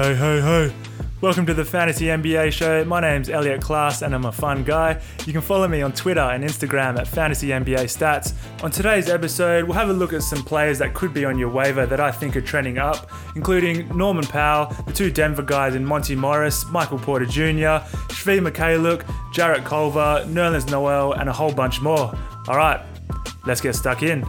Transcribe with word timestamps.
Hey, 0.00 0.14
hey, 0.14 0.40
hey. 0.40 0.72
Welcome 1.20 1.44
to 1.46 1.54
the 1.54 1.64
Fantasy 1.64 2.04
NBA 2.04 2.52
show. 2.52 2.84
My 2.84 3.00
name's 3.00 3.28
Elliot 3.28 3.60
Class 3.60 4.02
and 4.02 4.14
I'm 4.14 4.26
a 4.26 4.30
fun 4.30 4.62
guy. 4.62 5.00
You 5.26 5.32
can 5.32 5.42
follow 5.42 5.66
me 5.66 5.82
on 5.82 5.90
Twitter 5.90 6.20
and 6.20 6.44
Instagram 6.44 6.96
at 7.00 7.08
Fantasy 7.08 7.48
NBA 7.48 7.82
Stats. 7.86 8.32
On 8.62 8.70
today's 8.70 9.08
episode, 9.08 9.64
we'll 9.64 9.76
have 9.76 9.88
a 9.88 9.92
look 9.92 10.12
at 10.12 10.22
some 10.22 10.44
players 10.44 10.78
that 10.78 10.94
could 10.94 11.12
be 11.12 11.24
on 11.24 11.36
your 11.36 11.48
waiver 11.48 11.84
that 11.84 11.98
I 11.98 12.12
think 12.12 12.36
are 12.36 12.40
trending 12.40 12.78
up, 12.78 13.10
including 13.34 13.88
Norman 13.88 14.24
Powell, 14.24 14.72
the 14.86 14.92
two 14.92 15.10
Denver 15.10 15.42
guys 15.42 15.74
in 15.74 15.84
Monte 15.84 16.14
Morris, 16.14 16.64
Michael 16.70 17.00
Porter 17.00 17.26
Jr., 17.26 17.82
Svi 18.14 18.38
Mykhailiuk, 18.38 19.02
Jarrett 19.32 19.64
Culver, 19.64 20.24
Nerlens 20.28 20.70
Noel, 20.70 21.14
and 21.14 21.28
a 21.28 21.32
whole 21.32 21.52
bunch 21.52 21.80
more. 21.80 22.16
All 22.46 22.56
right, 22.56 22.80
let's 23.46 23.60
get 23.60 23.74
stuck 23.74 24.04
in. 24.04 24.24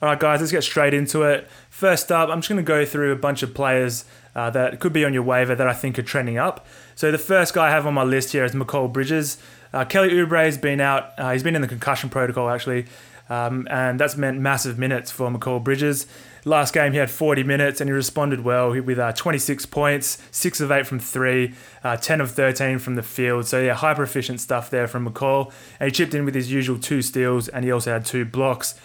All 0.00 0.08
right, 0.08 0.20
guys, 0.20 0.38
let's 0.38 0.52
get 0.52 0.62
straight 0.62 0.94
into 0.94 1.22
it. 1.24 1.48
First 1.70 2.12
up, 2.12 2.28
I'm 2.28 2.38
just 2.38 2.48
going 2.48 2.64
to 2.64 2.66
go 2.66 2.84
through 2.84 3.10
a 3.10 3.16
bunch 3.16 3.42
of 3.42 3.52
players 3.52 4.04
uh, 4.32 4.48
that 4.50 4.78
could 4.78 4.92
be 4.92 5.04
on 5.04 5.12
your 5.12 5.24
waiver 5.24 5.56
that 5.56 5.66
I 5.66 5.72
think 5.72 5.98
are 5.98 6.04
trending 6.04 6.38
up. 6.38 6.64
So 6.94 7.10
the 7.10 7.18
first 7.18 7.52
guy 7.52 7.66
I 7.66 7.70
have 7.70 7.84
on 7.84 7.94
my 7.94 8.04
list 8.04 8.30
here 8.30 8.44
is 8.44 8.52
Mikal 8.52 8.92
Bridges. 8.92 9.38
Uh, 9.72 9.84
Kelly 9.84 10.10
Oubre 10.10 10.44
has 10.44 10.56
been 10.56 10.80
out. 10.80 11.18
Uh, 11.18 11.32
he's 11.32 11.42
been 11.42 11.56
in 11.56 11.62
the 11.62 11.68
concussion 11.68 12.10
protocol 12.10 12.48
actually, 12.48 12.86
um, 13.28 13.66
and 13.72 13.98
that's 13.98 14.16
meant 14.16 14.38
massive 14.38 14.78
minutes 14.78 15.10
for 15.10 15.28
Mikal 15.30 15.62
Bridges. 15.64 16.06
Last 16.44 16.72
game 16.72 16.92
he 16.92 16.98
had 16.98 17.10
40 17.10 17.42
minutes 17.42 17.80
and 17.80 17.90
he 17.90 17.92
responded 17.92 18.44
well 18.44 18.70
with 18.80 19.00
uh, 19.00 19.10
26 19.12 19.66
points, 19.66 20.22
six 20.30 20.60
of 20.60 20.70
eight 20.70 20.86
from 20.86 21.00
three, 21.00 21.54
uh, 21.82 21.96
10 21.96 22.20
of 22.20 22.30
13 22.30 22.78
from 22.78 22.94
the 22.94 23.02
field. 23.02 23.46
So 23.46 23.60
yeah, 23.60 23.74
hyper 23.74 24.04
efficient 24.04 24.40
stuff 24.40 24.70
there 24.70 24.86
from 24.86 25.08
Mikal. 25.08 25.52
And 25.80 25.88
he 25.88 25.92
chipped 25.92 26.14
in 26.14 26.24
with 26.24 26.36
his 26.36 26.52
usual 26.52 26.78
two 26.78 27.02
steals 27.02 27.48
and 27.48 27.64
he 27.64 27.72
also 27.72 27.92
had 27.92 28.06
two 28.06 28.24
blocks. 28.24 28.78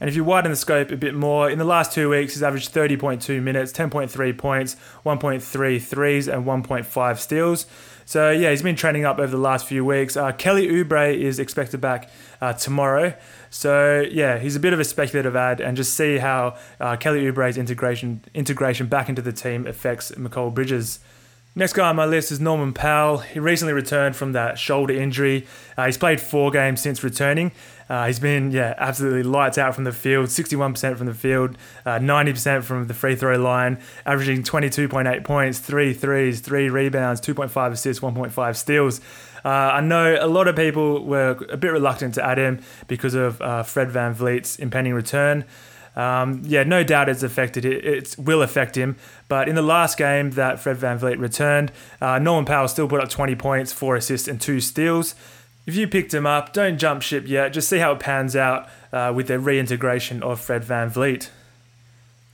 And 0.00 0.08
if 0.08 0.16
you 0.16 0.24
widen 0.24 0.50
the 0.50 0.56
scope 0.56 0.90
a 0.90 0.96
bit 0.96 1.14
more, 1.14 1.48
in 1.48 1.58
the 1.58 1.64
last 1.64 1.92
two 1.92 2.10
weeks, 2.10 2.34
he's 2.34 2.42
averaged 2.42 2.72
30.2 2.72 3.42
minutes, 3.42 3.72
10.3 3.72 4.36
points, 4.38 4.76
1.3 5.04 5.82
threes, 5.82 6.28
and 6.28 6.44
1.5 6.44 7.18
steals. 7.18 7.66
So, 8.04 8.30
yeah, 8.30 8.50
he's 8.50 8.62
been 8.62 8.76
training 8.76 9.04
up 9.04 9.18
over 9.18 9.30
the 9.30 9.36
last 9.36 9.66
few 9.66 9.84
weeks. 9.84 10.16
Uh, 10.16 10.32
Kelly 10.32 10.68
Oubre 10.68 11.16
is 11.16 11.38
expected 11.38 11.80
back 11.80 12.08
uh, 12.40 12.52
tomorrow. 12.52 13.14
So, 13.50 14.00
yeah, 14.08 14.38
he's 14.38 14.54
a 14.54 14.60
bit 14.60 14.72
of 14.72 14.78
a 14.78 14.84
speculative 14.84 15.34
ad, 15.34 15.60
and 15.60 15.76
just 15.76 15.94
see 15.94 16.18
how 16.18 16.56
uh, 16.78 16.96
Kelly 16.96 17.24
Oubre's 17.24 17.58
integration, 17.58 18.22
integration 18.34 18.86
back 18.86 19.08
into 19.08 19.22
the 19.22 19.32
team 19.32 19.66
affects 19.66 20.12
Mikal 20.12 20.54
Bridges. 20.54 21.00
Next 21.58 21.72
guy 21.72 21.88
on 21.88 21.96
my 21.96 22.04
list 22.04 22.30
is 22.30 22.38
Norman 22.38 22.74
Powell. 22.74 23.16
He 23.16 23.40
recently 23.40 23.72
returned 23.72 24.14
from 24.14 24.32
that 24.32 24.58
shoulder 24.58 24.92
injury. 24.92 25.46
Uh, 25.74 25.86
he's 25.86 25.96
played 25.96 26.20
four 26.20 26.50
games 26.50 26.82
since 26.82 27.02
returning. 27.02 27.50
Uh, 27.88 28.06
he's 28.08 28.18
been, 28.18 28.50
yeah, 28.50 28.74
absolutely 28.76 29.22
lights 29.22 29.56
out 29.56 29.74
from 29.74 29.84
the 29.84 29.92
field 29.92 30.26
61% 30.26 30.98
from 30.98 31.06
the 31.06 31.14
field, 31.14 31.56
uh, 31.86 31.98
90% 31.98 32.62
from 32.62 32.88
the 32.88 32.92
free 32.92 33.16
throw 33.16 33.38
line, 33.38 33.78
averaging 34.04 34.42
22.8 34.42 35.24
points, 35.24 35.58
three 35.58 35.94
threes, 35.94 36.40
three 36.40 36.68
rebounds, 36.68 37.22
2.5 37.22 37.72
assists, 37.72 38.02
1.5 38.02 38.56
steals. 38.56 39.00
Uh, 39.42 39.48
I 39.48 39.80
know 39.80 40.18
a 40.20 40.26
lot 40.26 40.48
of 40.48 40.56
people 40.56 41.06
were 41.06 41.42
a 41.48 41.56
bit 41.56 41.72
reluctant 41.72 42.12
to 42.16 42.22
add 42.22 42.36
him 42.36 42.60
because 42.86 43.14
of 43.14 43.40
uh, 43.40 43.62
Fred 43.62 43.88
VanVleet's 43.88 44.56
impending 44.58 44.92
return. 44.92 45.46
Um, 45.96 46.42
yeah, 46.44 46.62
no 46.62 46.84
doubt 46.84 47.08
it's 47.08 47.22
affected. 47.22 47.64
It, 47.64 47.84
it 47.84 48.16
will 48.18 48.42
affect 48.42 48.76
him. 48.76 48.96
But 49.28 49.48
in 49.48 49.54
the 49.54 49.62
last 49.62 49.96
game 49.96 50.32
that 50.32 50.60
Fred 50.60 50.76
VanVleet 50.76 51.18
returned, 51.18 51.72
uh, 52.00 52.18
Norman 52.18 52.44
Powell 52.44 52.68
still 52.68 52.86
put 52.86 53.00
up 53.00 53.08
20 53.08 53.34
points, 53.36 53.72
four 53.72 53.96
assists, 53.96 54.28
and 54.28 54.40
two 54.40 54.60
steals. 54.60 55.14
If 55.66 55.74
you 55.74 55.88
picked 55.88 56.14
him 56.14 56.26
up, 56.26 56.52
don't 56.52 56.78
jump 56.78 57.02
ship 57.02 57.26
yet. 57.26 57.52
Just 57.52 57.68
see 57.68 57.78
how 57.78 57.92
it 57.92 57.98
pans 57.98 58.36
out 58.36 58.68
uh, 58.92 59.12
with 59.14 59.26
the 59.26 59.38
reintegration 59.38 60.22
of 60.22 60.40
Fred 60.40 60.62
VanVleet. 60.62 61.30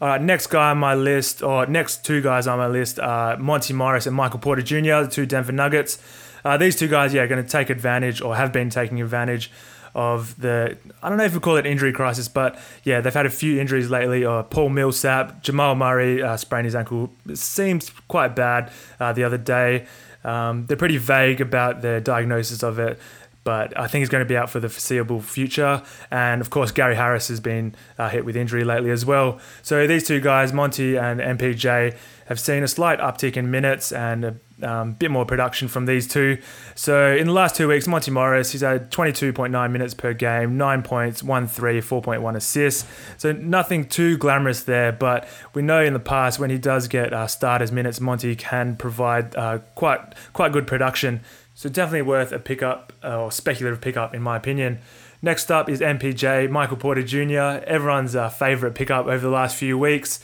All 0.03 0.09
right, 0.09 0.21
next 0.21 0.49
guy 0.49 0.71
on 0.71 0.79
my 0.79 0.95
list, 0.97 1.43
or 1.45 1.65
next 1.67 2.05
two 2.05 2.21
guys 2.21 2.49
on 2.49 2.59
my 2.59 2.67
list, 2.67 2.99
are 2.99 3.37
Monte 3.37 3.73
Morris 3.73 4.05
and 4.05 4.17
Michael 4.17 4.41
Porter 4.41 4.61
Jr., 4.61 5.03
the 5.03 5.09
two 5.09 5.27
Denver 5.27 5.53
Nuggets. 5.53 6.03
Uh, 6.45 6.57
these 6.57 6.75
two 6.75 6.89
guys, 6.89 7.15
yeah, 7.15 7.23
are 7.23 7.29
going 7.29 7.43
to 7.43 7.49
take 7.49 7.71
advantage 7.71 8.21
or 8.21 8.35
have 8.35 8.53
been 8.53 8.69
taking 8.69 9.01
advantage 9.01 9.53
of 9.95 10.41
the 10.41 10.77
I 11.03 11.09
don't 11.09 11.19
know 11.19 11.25
if 11.25 11.35
we 11.35 11.41
call 11.41 11.57
it 11.57 11.67
injury 11.67 11.93
crisis, 11.93 12.29
but 12.29 12.59
yeah, 12.85 13.01
they've 13.01 13.13
had 13.13 13.27
a 13.27 13.31
few 13.31 13.61
injuries 13.61 13.91
lately. 13.91 14.25
Or 14.25 14.43
Paul 14.43 14.71
Millsap, 14.71 15.43
Jamal 15.43 15.75
Murray 15.75 16.23
uh, 16.23 16.37
sprained 16.37 16.65
his 16.65 16.75
ankle. 16.75 17.13
It 17.29 17.39
seems 17.39 17.91
quite 18.09 18.35
bad 18.35 18.73
uh, 18.99 19.13
the 19.13 19.25
other 19.25 19.39
day. 19.39 19.87
Um, 20.25 20.67
they're 20.67 20.77
pretty 20.77 20.99
vague 20.99 21.41
about 21.41 21.83
their 21.83 22.01
diagnosis 22.01 22.63
of 22.63 22.79
it, 22.79 22.99
but 23.45 23.79
I 23.79 23.89
think 23.89 24.03
he's 24.03 24.09
going 24.09 24.25
to 24.25 24.29
be 24.29 24.37
out 24.37 24.51
for 24.51 24.61
the 24.61 24.69
foreseeable 24.69 25.21
future. 25.21 25.83
And 26.11 26.41
of 26.41 26.51
course, 26.51 26.71
Gary 26.71 26.95
Harris 26.95 27.29
has 27.29 27.41
been 27.41 27.75
uh, 27.99 28.09
hit 28.09 28.25
with 28.25 28.37
injury 28.37 28.65
lately 28.65 28.91
as 28.91 29.05
well. 29.05 29.41
So 29.63 29.87
these 29.87 30.07
two 30.07 30.21
guys, 30.21 30.53
Monte 30.53 30.97
and 30.97 31.21
MPJ, 31.21 31.97
have 32.27 32.39
seen 32.39 32.63
a 32.63 32.69
slight 32.69 32.99
uptick 33.01 33.37
in 33.37 33.51
minutes 33.51 33.93
and 33.93 34.39
um, 34.63 34.93
bit 34.93 35.11
more 35.11 35.25
production 35.25 35.69
from 35.69 35.87
these 35.87 36.07
two. 36.07 36.39
So 36.75 37.15
in 37.15 37.27
the 37.27 37.33
last 37.33 37.57
two 37.57 37.69
weeks, 37.69 37.87
Monte 37.87 38.11
Morris, 38.11 38.53
he's 38.53 38.61
had 38.61 38.91
22.9 38.91 39.71
minutes 39.71 39.95
per 39.95 40.13
game, 40.13 40.57
9 40.57 40.83
points, 40.83 41.23
1 41.23 41.49
3, 41.49 41.81
4.1 41.81 42.37
assists. 42.37 42.89
So 43.17 43.33
nothing 43.33 43.89
too 43.89 44.17
glamorous 44.17 44.63
there, 44.63 44.93
but 44.93 45.29
we 45.55 45.63
know 45.63 45.83
in 45.83 45.93
the 45.93 46.01
past 46.01 46.39
when 46.39 46.51
he 46.51 46.59
does 46.59 46.89
get 46.89 47.13
uh, 47.13 47.27
starters 47.27 47.73
minutes, 47.73 48.01
Monte 48.01 48.35
can 48.37 48.77
provide 48.77 49.35
uh, 49.37 49.59
quite 49.75 50.01
quite 50.33 50.53
good 50.53 50.67
production. 50.67 51.21
So 51.55 51.69
definitely 51.69 52.03
worth 52.03 52.33
a 52.33 52.39
pickup 52.39 52.93
uh, 53.05 53.23
or 53.23 53.33
speculative 53.33 53.81
pickup 53.81 54.15
in 54.15 54.23
my 54.23 54.37
opinion. 54.37 54.79
Next 55.25 55.53
up 55.53 55.69
is 55.69 55.81
MPJ, 55.81 56.51
Michael 56.51 56.77
Porter 56.77 57.03
Jr., 57.03 57.65
everyone's 57.65 58.17
uh, 58.17 58.29
favourite 58.29 58.75
pickup 58.75 59.07
over 59.07 59.19
the 59.19 59.31
last 59.31 59.55
few 59.55 59.79
weeks. 59.79 60.19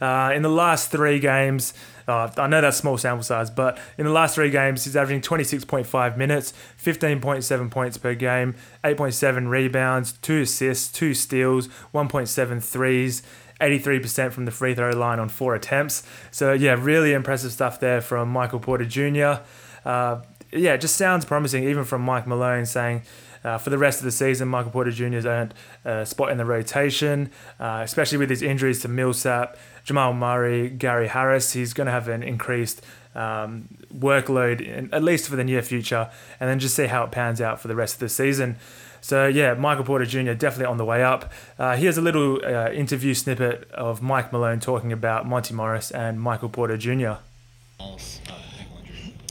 Uh, 0.00 0.32
in 0.34 0.42
the 0.42 0.48
last 0.48 0.92
three 0.92 1.18
games, 1.18 1.74
uh, 2.06 2.30
I 2.36 2.46
know 2.46 2.60
that's 2.60 2.76
small 2.76 2.98
sample 2.98 3.22
size, 3.22 3.50
but 3.50 3.78
in 3.98 4.04
the 4.04 4.12
last 4.12 4.34
three 4.34 4.50
games, 4.50 4.84
he's 4.84 4.96
averaging 4.96 5.22
26.5 5.22 6.16
minutes, 6.16 6.52
15.7 6.82 7.70
points 7.70 7.96
per 7.96 8.14
game, 8.14 8.54
8.7 8.82 9.48
rebounds, 9.48 10.12
2 10.12 10.42
assists, 10.42 10.92
2 10.92 11.14
steals, 11.14 11.68
1.7 11.94 12.62
threes. 12.62 13.22
83% 13.60 14.32
from 14.32 14.46
the 14.46 14.50
free 14.50 14.74
throw 14.74 14.90
line 14.90 15.20
on 15.20 15.28
four 15.28 15.54
attempts. 15.54 16.02
So, 16.32 16.52
yeah, 16.52 16.76
really 16.78 17.12
impressive 17.12 17.52
stuff 17.52 17.78
there 17.78 18.00
from 18.00 18.28
Michael 18.28 18.58
Porter 18.58 18.84
Jr. 18.84 19.44
Uh, 19.84 20.22
yeah, 20.52 20.74
it 20.74 20.80
just 20.80 20.96
sounds 20.96 21.24
promising, 21.24 21.62
even 21.64 21.84
from 21.84 22.02
Mike 22.02 22.26
Malone 22.26 22.66
saying 22.66 23.02
uh, 23.44 23.58
for 23.58 23.70
the 23.70 23.78
rest 23.78 24.00
of 24.00 24.04
the 24.04 24.12
season, 24.12 24.48
Michael 24.48 24.70
Porter 24.70 24.90
Jr. 24.90 25.12
has 25.14 25.26
earned 25.26 25.54
a 25.84 26.06
spot 26.06 26.30
in 26.30 26.38
the 26.38 26.44
rotation, 26.44 27.30
uh, 27.60 27.82
especially 27.84 28.18
with 28.18 28.30
his 28.30 28.42
injuries 28.42 28.80
to 28.80 28.88
Millsap, 28.88 29.56
Jamal 29.84 30.14
Murray, 30.14 30.70
Gary 30.70 31.08
Harris. 31.08 31.52
He's 31.52 31.72
going 31.72 31.86
to 31.86 31.92
have 31.92 32.08
an 32.08 32.22
increased 32.22 32.82
um, 33.14 33.68
workload, 33.94 34.60
in, 34.60 34.92
at 34.92 35.02
least 35.02 35.28
for 35.28 35.36
the 35.36 35.44
near 35.44 35.62
future, 35.62 36.10
and 36.40 36.48
then 36.48 36.58
just 36.58 36.74
see 36.74 36.86
how 36.86 37.04
it 37.04 37.10
pans 37.10 37.40
out 37.40 37.60
for 37.60 37.68
the 37.68 37.76
rest 37.76 37.94
of 37.94 38.00
the 38.00 38.08
season. 38.08 38.56
So 39.00 39.26
yeah, 39.26 39.52
Michael 39.52 39.84
Porter 39.84 40.06
Jr. 40.06 40.32
definitely 40.32 40.64
on 40.64 40.78
the 40.78 40.84
way 40.84 41.04
up. 41.04 41.30
Uh, 41.58 41.76
here's 41.76 41.98
a 41.98 42.00
little 42.00 42.40
uh, 42.42 42.70
interview 42.70 43.12
snippet 43.12 43.70
of 43.72 44.00
Mike 44.00 44.32
Malone 44.32 44.60
talking 44.60 44.92
about 44.92 45.26
Monte 45.26 45.52
Morris 45.52 45.90
and 45.90 46.18
Michael 46.18 46.48
Porter 46.48 46.78
Jr. 46.78 47.16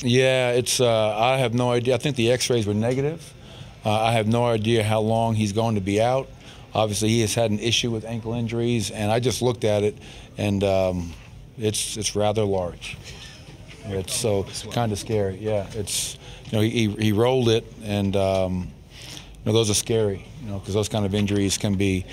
Yeah, 0.03 0.51
it's. 0.51 0.79
Uh, 0.79 1.17
I 1.17 1.37
have 1.37 1.55
no 1.55 1.71
idea. 1.71 1.95
I 1.95 1.97
think 1.97 2.17
the 2.17 2.31
X-rays 2.31 2.67
were 2.67 2.73
negative. 2.75 3.33
Uh, 3.85 3.91
I 3.91 4.11
have 4.13 4.27
no 4.27 4.45
idea 4.45 4.83
how 4.83 5.01
long 5.01 5.35
he's 5.35 5.51
going 5.51 5.75
to 5.75 5.81
be 5.81 6.01
out. 6.01 6.29
Obviously, 6.73 7.09
he 7.09 7.21
has 7.21 7.35
had 7.35 7.51
an 7.51 7.59
issue 7.59 7.91
with 7.91 8.05
ankle 8.05 8.33
injuries, 8.33 8.89
and 8.89 9.11
I 9.11 9.19
just 9.19 9.41
looked 9.41 9.63
at 9.63 9.83
it, 9.83 9.97
and 10.37 10.63
um, 10.63 11.13
it's 11.57 11.97
it's 11.97 12.15
rather 12.15 12.43
large. 12.43 12.97
It's 13.85 14.13
so 14.15 14.47
kind 14.71 14.91
of 14.91 14.99
scary. 14.99 15.37
Yeah, 15.39 15.67
it's 15.73 16.17
you 16.45 16.51
know 16.53 16.61
he 16.61 16.87
he 16.89 17.11
rolled 17.11 17.49
it, 17.49 17.65
and 17.83 18.15
um, 18.15 18.71
you 19.09 19.45
know 19.45 19.51
those 19.53 19.69
are 19.69 19.75
scary. 19.75 20.25
You 20.41 20.49
know 20.49 20.59
because 20.59 20.73
those 20.73 20.89
kind 20.89 21.05
of 21.05 21.13
injuries 21.13 21.57
can 21.57 21.75
be, 21.75 22.05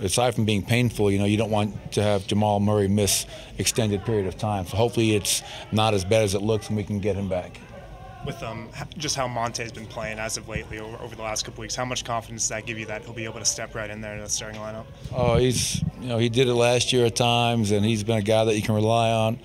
aside 0.00 0.34
from 0.34 0.44
being 0.44 0.64
painful, 0.64 1.10
you 1.10 1.18
know 1.18 1.24
you 1.24 1.38
don't 1.38 1.50
want 1.50 1.92
to 1.92 2.02
have 2.02 2.26
Jamal 2.26 2.60
Murray 2.60 2.88
miss 2.88 3.26
extended 3.58 4.04
period 4.04 4.26
of 4.26 4.36
time. 4.38 4.66
So 4.66 4.76
hopefully 4.76 5.16
it's 5.16 5.42
not 5.72 5.94
as 5.94 6.04
bad 6.04 6.22
as 6.22 6.34
it 6.34 6.42
looks, 6.42 6.68
and 6.68 6.76
we 6.76 6.84
can 6.84 7.00
get 7.00 7.16
him 7.16 7.28
back. 7.28 7.58
With 8.26 8.42
um, 8.42 8.68
just 8.98 9.16
how 9.16 9.28
Monte's 9.28 9.72
been 9.72 9.86
playing 9.86 10.18
as 10.18 10.36
of 10.36 10.48
lately 10.48 10.80
over, 10.80 10.96
over 11.02 11.14
the 11.14 11.22
last 11.22 11.44
couple 11.44 11.62
weeks. 11.62 11.76
How 11.76 11.84
much 11.84 12.04
confidence 12.04 12.42
does 12.42 12.48
that 12.48 12.66
give 12.66 12.78
you 12.78 12.86
that 12.86 13.04
he'll 13.04 13.14
be 13.14 13.24
able 13.24 13.38
to 13.38 13.44
step 13.44 13.74
right 13.74 13.88
in 13.88 14.00
there 14.00 14.14
in 14.14 14.20
the 14.20 14.28
starting 14.28 14.60
lineup? 14.60 14.84
Oh, 15.14 15.36
he's 15.36 15.80
you 16.00 16.08
know 16.08 16.18
he 16.18 16.28
did 16.28 16.48
it 16.48 16.54
last 16.54 16.92
year 16.92 17.06
at 17.06 17.16
times, 17.16 17.70
and 17.70 17.84
he's 17.84 18.04
been 18.04 18.18
a 18.18 18.22
guy 18.22 18.44
that 18.44 18.56
you 18.56 18.62
can 18.62 18.74
rely 18.74 19.12
on. 19.12 19.38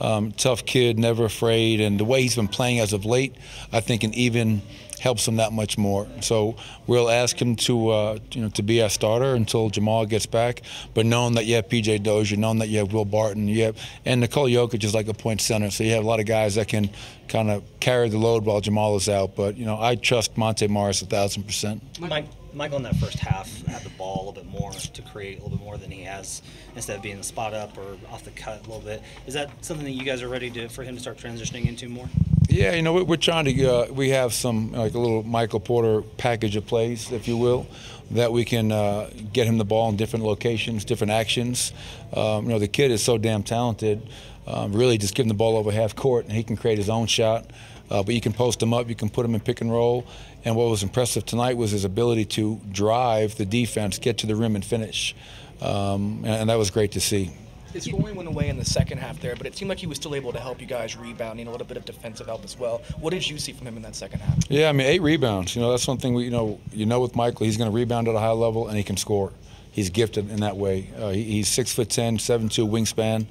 Um, 0.00 0.30
tough 0.32 0.64
kid, 0.64 0.98
never 0.98 1.24
afraid, 1.24 1.80
and 1.80 1.98
the 1.98 2.04
way 2.04 2.22
he's 2.22 2.36
been 2.36 2.48
playing 2.48 2.78
as 2.78 2.92
of 2.92 3.04
late, 3.04 3.34
I 3.72 3.80
think, 3.80 4.02
can 4.02 4.14
even 4.14 4.62
helps 4.98 5.26
him 5.26 5.36
that 5.36 5.52
much 5.52 5.78
more. 5.78 6.06
So 6.20 6.56
we'll 6.86 7.10
ask 7.10 7.40
him 7.40 7.56
to 7.56 7.90
uh, 7.90 8.18
you 8.32 8.42
know 8.42 8.48
to 8.50 8.62
be 8.62 8.82
our 8.82 8.88
starter 8.88 9.34
until 9.34 9.70
Jamal 9.70 10.06
gets 10.06 10.26
back. 10.26 10.62
But 10.94 11.06
knowing 11.06 11.34
that 11.34 11.46
you 11.46 11.56
have 11.56 11.68
PJ 11.68 12.02
Dozier, 12.02 12.36
knowing 12.38 12.58
that 12.58 12.68
you 12.68 12.78
have 12.78 12.92
Will 12.92 13.04
Barton, 13.04 13.48
you 13.48 13.64
have 13.64 13.76
and 14.04 14.20
Nikola 14.20 14.50
Jokic 14.50 14.84
is 14.84 14.94
like 14.94 15.08
a 15.08 15.14
point 15.14 15.40
center, 15.40 15.70
so 15.70 15.84
you 15.84 15.92
have 15.92 16.04
a 16.04 16.06
lot 16.06 16.20
of 16.20 16.26
guys 16.26 16.56
that 16.56 16.68
can 16.68 16.90
kind 17.28 17.50
of 17.50 17.62
carry 17.80 18.08
the 18.08 18.18
load 18.18 18.44
while 18.44 18.60
Jamal 18.60 18.96
is 18.96 19.08
out. 19.08 19.36
But 19.36 19.56
you 19.56 19.64
know 19.64 19.80
I 19.80 19.94
trust 19.94 20.36
Monte 20.36 20.66
Morris 20.68 21.02
a 21.02 21.06
thousand 21.06 21.44
percent. 21.44 21.82
Mike, 22.00 22.26
Michael 22.52 22.78
in 22.78 22.82
that 22.84 22.96
first 22.96 23.18
half 23.18 23.64
had 23.66 23.82
the 23.82 23.90
ball 23.90 24.16
a 24.16 24.24
little 24.28 24.42
bit 24.42 24.46
more 24.46 24.72
to 24.72 25.02
create 25.02 25.38
a 25.38 25.42
little 25.42 25.56
bit 25.56 25.64
more 25.64 25.76
than 25.76 25.90
he 25.90 26.02
has 26.02 26.42
instead 26.74 26.96
of 26.96 27.02
being 27.02 27.22
spot 27.22 27.54
up 27.54 27.76
or 27.76 27.96
off 28.10 28.24
the 28.24 28.30
cut 28.30 28.58
a 28.58 28.62
little 28.62 28.80
bit. 28.80 29.02
Is 29.26 29.34
that 29.34 29.50
something 29.64 29.84
that 29.84 29.92
you 29.92 30.04
guys 30.04 30.22
are 30.22 30.28
ready 30.28 30.50
to 30.50 30.68
for 30.68 30.82
him 30.82 30.94
to 30.94 31.00
start 31.00 31.18
transitioning 31.18 31.66
into 31.66 31.88
more? 31.88 32.08
Yeah, 32.48 32.72
you 32.72 32.80
know, 32.80 33.04
we're 33.04 33.16
trying 33.16 33.44
to. 33.44 33.66
Uh, 33.66 33.92
we 33.92 34.08
have 34.08 34.32
some 34.32 34.72
like 34.72 34.94
a 34.94 34.98
little 34.98 35.22
Michael 35.22 35.60
Porter 35.60 36.00
package 36.16 36.56
of 36.56 36.66
plays, 36.66 37.12
if 37.12 37.28
you 37.28 37.36
will, 37.36 37.66
that 38.12 38.32
we 38.32 38.46
can 38.46 38.72
uh, 38.72 39.10
get 39.34 39.46
him 39.46 39.58
the 39.58 39.66
ball 39.66 39.90
in 39.90 39.96
different 39.96 40.24
locations, 40.24 40.86
different 40.86 41.10
actions. 41.10 41.74
Um, 42.14 42.44
you 42.44 42.50
know, 42.50 42.58
the 42.58 42.66
kid 42.66 42.90
is 42.90 43.02
so 43.02 43.18
damn 43.18 43.42
talented. 43.42 44.00
Um, 44.46 44.72
really, 44.72 44.96
just 44.96 45.14
give 45.14 45.24
him 45.24 45.28
the 45.28 45.34
ball 45.34 45.58
over 45.58 45.70
half 45.70 45.94
court, 45.94 46.24
and 46.24 46.32
he 46.32 46.42
can 46.42 46.56
create 46.56 46.78
his 46.78 46.88
own 46.88 47.06
shot. 47.06 47.50
Uh, 47.90 48.02
but 48.02 48.14
you 48.14 48.20
can 48.22 48.32
post 48.32 48.62
him 48.62 48.72
up, 48.72 48.88
you 48.88 48.94
can 48.94 49.10
put 49.10 49.26
him 49.26 49.34
in 49.34 49.40
pick 49.40 49.60
and 49.60 49.70
roll. 49.70 50.06
And 50.42 50.56
what 50.56 50.70
was 50.70 50.82
impressive 50.82 51.26
tonight 51.26 51.58
was 51.58 51.72
his 51.72 51.84
ability 51.84 52.24
to 52.26 52.58
drive 52.72 53.36
the 53.36 53.44
defense, 53.44 53.98
get 53.98 54.16
to 54.18 54.26
the 54.26 54.36
rim, 54.36 54.54
and 54.54 54.64
finish. 54.64 55.14
Um, 55.60 56.22
and, 56.24 56.34
and 56.34 56.50
that 56.50 56.56
was 56.56 56.70
great 56.70 56.92
to 56.92 57.00
see. 57.00 57.30
His 57.72 57.84
scoring 57.84 58.16
went 58.16 58.28
away 58.28 58.48
in 58.48 58.56
the 58.56 58.64
second 58.64 58.98
half 58.98 59.20
there, 59.20 59.36
but 59.36 59.46
it 59.46 59.56
seemed 59.56 59.68
like 59.68 59.78
he 59.78 59.86
was 59.86 59.98
still 59.98 60.14
able 60.14 60.32
to 60.32 60.40
help 60.40 60.60
you 60.60 60.66
guys 60.66 60.96
rebounding 60.96 61.46
a 61.46 61.50
little 61.50 61.66
bit 61.66 61.76
of 61.76 61.84
defensive 61.84 62.26
help 62.26 62.44
as 62.44 62.58
well. 62.58 62.82
What 63.00 63.10
did 63.10 63.28
you 63.28 63.38
see 63.38 63.52
from 63.52 63.66
him 63.66 63.76
in 63.76 63.82
that 63.82 63.94
second 63.94 64.20
half? 64.20 64.38
Yeah, 64.48 64.68
I 64.68 64.72
mean, 64.72 64.86
eight 64.86 65.02
rebounds. 65.02 65.54
You 65.54 65.62
know, 65.62 65.70
that's 65.70 65.86
one 65.86 65.98
thing 65.98 66.14
we, 66.14 66.24
you 66.24 66.30
know, 66.30 66.58
you 66.72 66.86
know, 66.86 67.00
with 67.00 67.14
Michael, 67.14 67.44
he's 67.44 67.56
going 67.56 67.70
to 67.70 67.74
rebound 67.74 68.08
at 68.08 68.14
a 68.14 68.18
high 68.18 68.30
level 68.30 68.68
and 68.68 68.76
he 68.76 68.82
can 68.82 68.96
score. 68.96 69.32
He's 69.70 69.90
gifted 69.90 70.30
in 70.30 70.40
that 70.40 70.56
way. 70.56 70.90
Uh, 70.98 71.10
he, 71.10 71.22
he's 71.24 71.48
six 71.48 71.72
foot 71.72 71.90
ten, 71.90 72.18
seven 72.18 72.48
two 72.48 72.66
wingspan. 72.66 73.26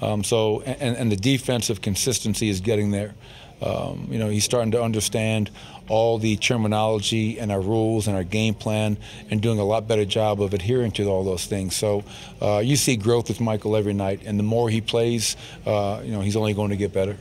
Um, 0.00 0.24
so, 0.24 0.62
and, 0.62 0.96
and 0.96 1.12
the 1.12 1.16
defensive 1.16 1.82
consistency 1.82 2.48
is 2.48 2.60
getting 2.60 2.90
there. 2.90 3.14
Um, 3.62 4.08
you 4.10 4.18
know, 4.18 4.28
he's 4.28 4.44
starting 4.44 4.70
to 4.72 4.82
understand 4.82 5.50
all 5.88 6.18
the 6.18 6.36
terminology 6.36 7.38
and 7.38 7.50
our 7.50 7.60
rules 7.60 8.06
and 8.06 8.16
our 8.16 8.22
game 8.22 8.54
plan 8.54 8.96
and 9.28 9.42
doing 9.42 9.58
a 9.58 9.64
lot 9.64 9.88
better 9.88 10.04
job 10.04 10.40
of 10.40 10.54
adhering 10.54 10.92
to 10.92 11.08
all 11.08 11.24
those 11.24 11.46
things. 11.46 11.74
So 11.74 12.04
uh, 12.40 12.58
you 12.58 12.76
see 12.76 12.96
growth 12.96 13.28
with 13.28 13.40
Michael 13.40 13.76
every 13.76 13.92
night, 13.92 14.22
and 14.24 14.38
the 14.38 14.44
more 14.44 14.70
he 14.70 14.80
plays, 14.80 15.36
uh, 15.66 16.00
you 16.04 16.12
know, 16.12 16.20
he's 16.20 16.36
only 16.36 16.54
going 16.54 16.70
to 16.70 16.76
get 16.76 16.92
better. 16.92 17.16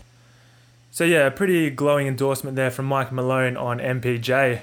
So 0.92 1.04
yeah, 1.04 1.28
a 1.28 1.32
pretty 1.32 1.70
glowing 1.70 2.08
endorsement 2.08 2.56
there 2.56 2.72
from 2.72 2.86
Mike 2.86 3.12
Malone 3.12 3.58
on 3.58 3.80
MPJ. 3.80 4.62